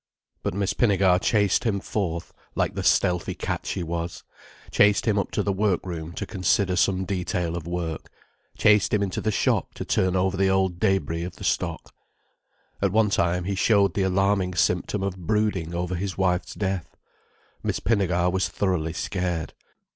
But 0.41 0.55
Miss 0.55 0.73
Pinnegar 0.73 1.19
chased 1.21 1.63
him 1.63 1.79
forth, 1.79 2.33
like 2.55 2.73
the 2.73 2.81
stealthy 2.81 3.35
cat 3.35 3.67
she 3.67 3.83
was, 3.83 4.23
chased 4.71 5.05
him 5.07 5.19
up 5.19 5.29
to 5.29 5.43
the 5.43 5.53
work 5.53 5.85
room 5.85 6.11
to 6.13 6.25
consider 6.25 6.75
some 6.75 7.05
detail 7.05 7.55
of 7.55 7.67
work, 7.67 8.09
chased 8.57 8.95
him 8.95 9.03
into 9.03 9.21
the 9.21 9.29
shop 9.29 9.75
to 9.75 9.85
turn 9.85 10.15
over 10.15 10.35
the 10.35 10.49
old 10.49 10.79
débris 10.79 11.27
of 11.27 11.35
the 11.35 11.43
stock. 11.43 11.93
At 12.81 12.91
one 12.91 13.11
time 13.11 13.43
he 13.43 13.53
showed 13.53 13.93
the 13.93 14.01
alarming 14.01 14.55
symptom 14.55 15.03
of 15.03 15.19
brooding 15.27 15.75
over 15.75 15.93
his 15.93 16.17
wife's 16.17 16.55
death. 16.55 16.97
Miss 17.61 17.79
Pinnegar 17.79 18.31
was 18.31 18.49
thoroughly 18.49 18.93
scared. 18.93 19.53